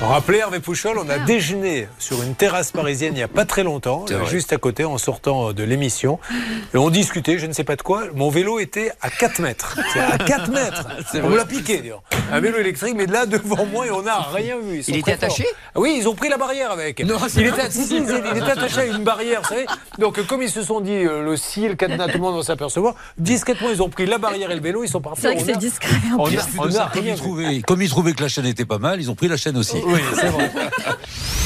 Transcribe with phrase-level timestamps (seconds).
[0.00, 3.64] Rappelez Hervé Pouchol, on a déjeuné sur une terrasse parisienne il n'y a pas très
[3.64, 6.20] longtemps, juste à côté en sortant de l'émission.
[6.72, 8.04] Et on discutait, je ne sais pas de quoi.
[8.14, 9.76] Mon vélo était à 4 mètres.
[9.92, 10.86] C'est à 4 mètres.
[11.10, 12.02] C'est On me l'a piqué d'ailleurs.
[12.32, 14.78] Un vélo électrique, mais là devant moi et on n'a rien vu.
[14.78, 15.24] Ils sont Il était forts.
[15.24, 15.44] attaché
[15.74, 17.00] Ah Oui, ils ont pris la barrière avec.
[17.04, 19.66] Non, il, était, si, si, il était attaché à une barrière, vous savez.
[19.98, 22.42] Donc comme ils se sont dit, euh, le scie, le cadenas, tout le monde va
[22.42, 25.22] s'apercevoir, discrètement ils ont pris la barrière et le vélo, ils sont partis.
[25.22, 25.96] C'est vrai que c'est discret.
[26.16, 26.38] en On plus.
[26.38, 29.00] a, on a comme, ils trouvaient, comme ils trouvaient que la chaîne était pas mal,
[29.00, 29.76] ils ont pris la chaîne aussi.
[29.86, 30.50] Oui, c'est vrai.